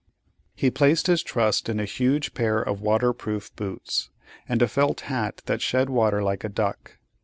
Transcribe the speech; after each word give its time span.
He 0.55 0.71
placed 0.71 1.05
his 1.05 1.21
trust 1.21 1.69
in 1.69 1.79
a 1.79 1.85
huge 1.85 2.33
pair 2.33 2.59
of 2.59 2.81
water 2.81 3.13
proof 3.13 3.55
boots, 3.55 4.09
and 4.49 4.59
a 4.63 4.67
felt 4.67 5.01
hat 5.01 5.43
that 5.45 5.61
shed 5.61 5.91
water 5.91 6.23
like 6.23 6.43
a 6.43 6.49
duck. 6.49 6.97